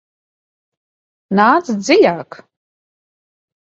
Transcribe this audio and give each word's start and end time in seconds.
Nāc 1.41 1.71
dziļāk! 1.77 2.43